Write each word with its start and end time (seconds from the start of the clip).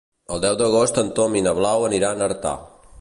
El 0.35 0.39
deu 0.45 0.55
d'agost 0.61 0.97
en 1.01 1.11
Tom 1.19 1.37
i 1.41 1.43
na 1.49 1.53
Blau 1.59 1.85
aniran 1.91 2.25
a 2.25 2.27
Artà. 2.33 2.57